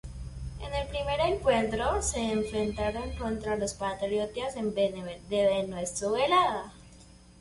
En 0.59 0.73
el 0.73 0.87
primer 0.87 1.19
encuentro 1.19 2.01
se 2.01 2.31
enfrentaron 2.31 3.11
contra 3.19 3.55
los 3.55 3.75
Patriotas 3.75 4.55
de 4.55 5.19
Venezuela. 5.29 6.73